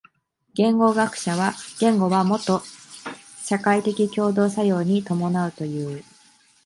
[0.55, 2.63] 言語学者は言語はもと
[3.43, 6.03] 社会的共同作用に伴うという。